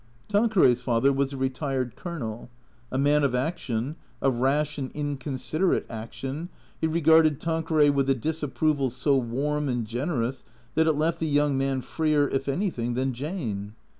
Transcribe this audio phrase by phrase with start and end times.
[0.29, 2.49] Tanqueray's father was a retired colonel.
[2.91, 8.89] A man of action, of rash and inconsiderate action, he regarded Tanqueray with a disapproval
[8.89, 10.43] so warm and generous
[10.73, 13.75] that it left the young man freer, if anything, than Jane.